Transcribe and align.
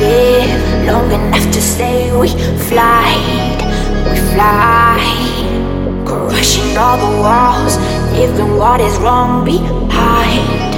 live 0.00 0.86
long 0.86 1.10
enough 1.10 1.46
to 1.52 1.60
say 1.60 2.10
we 2.18 2.28
fly, 2.68 3.08
we 4.10 4.16
fly, 4.32 5.00
crushing 6.04 6.76
all 6.76 6.98
the 6.98 7.12
walls, 7.22 7.76
leaving 8.12 8.56
what 8.56 8.80
is 8.80 8.96
wrong 8.98 9.44
behind. 9.44 10.75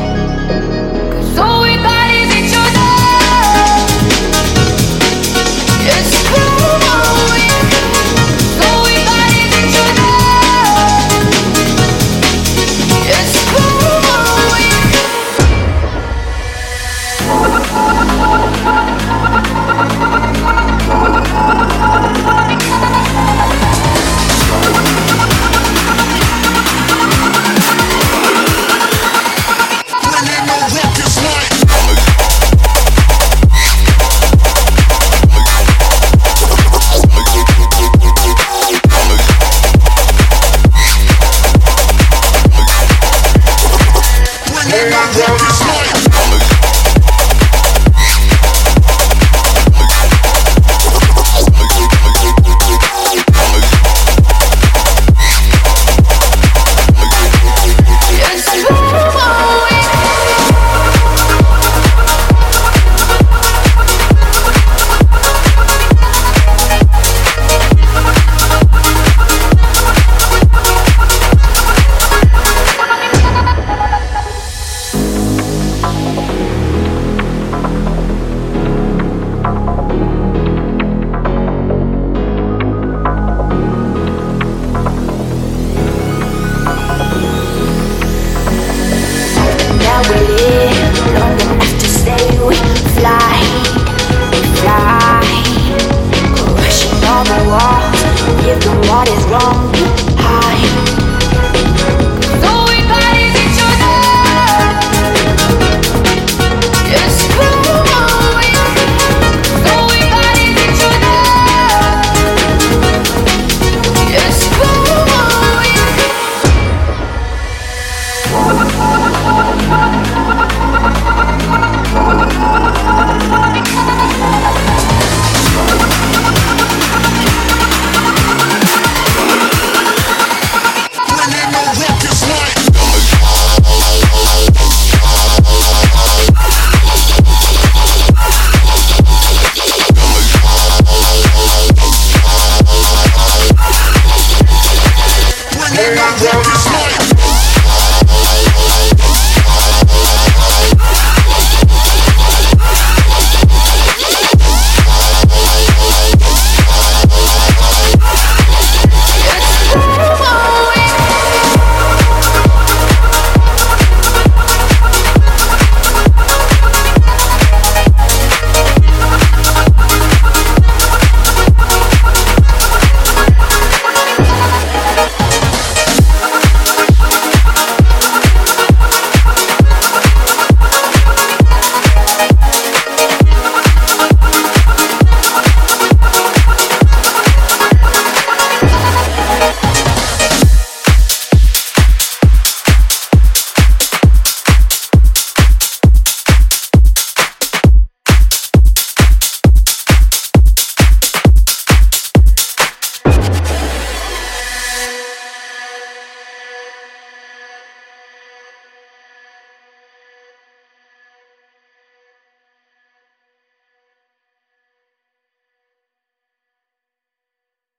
It's 146.40 146.66
like 146.70 147.07